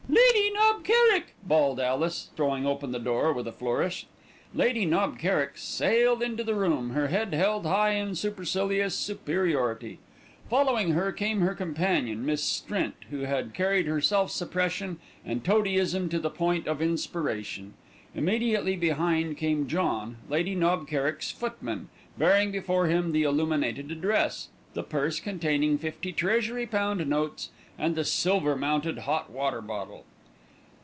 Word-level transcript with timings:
"Lady 0.13 0.49
Knob 0.51 0.83
Kerrick," 0.83 1.35
bawled 1.43 1.79
Alice, 1.79 2.31
throwing 2.35 2.65
open 2.65 2.91
the 2.91 2.99
door 2.99 3.31
with 3.33 3.47
a 3.47 3.51
flourish. 3.51 4.07
Lady 4.53 4.85
Knob 4.85 5.17
Kerrick 5.19 5.57
sailed 5.57 6.21
into 6.23 6.43
the 6.43 6.55
room, 6.55 6.89
her 6.91 7.07
head 7.07 7.33
held 7.33 7.65
high 7.65 7.91
in 7.91 8.15
supercilious 8.15 8.93
superiority. 8.95 9.99
Following 10.49 10.91
her 10.91 11.11
came 11.13 11.41
her 11.41 11.53
companion, 11.55 12.25
Miss 12.25 12.43
Strint, 12.43 12.95
who 13.09 13.21
had 13.21 13.53
carried 13.53 13.87
self 14.03 14.31
suppression 14.31 14.99
and 15.25 15.43
toadyism 15.45 16.09
to 16.09 16.19
the 16.19 16.29
point 16.29 16.67
of 16.67 16.81
inspiration. 16.81 17.73
Immediately 18.15 18.75
behind 18.75 19.37
came 19.37 19.67
John, 19.67 20.17
Lady 20.29 20.55
Knob 20.55 20.87
Kerrick's 20.89 21.31
footman, 21.31 21.87
bearing 22.17 22.51
before 22.51 22.87
him 22.87 23.11
the 23.13 23.23
illuminated 23.23 23.91
address, 23.91 24.49
the 24.73 24.83
purse 24.83 25.19
containing 25.19 25.77
fifty 25.77 26.11
Treasury 26.11 26.65
pound 26.65 27.05
notes, 27.07 27.49
and 27.77 27.95
the 27.95 28.05
silver 28.05 28.55
mounted 28.55 28.97
hot 28.99 29.29
water 29.29 29.61
bottle. 29.61 30.05